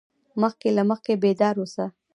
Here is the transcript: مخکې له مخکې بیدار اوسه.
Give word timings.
مخکې 0.41 0.67
له 0.77 0.83
مخکې 0.89 1.13
بیدار 1.23 1.55
اوسه. 1.59 1.85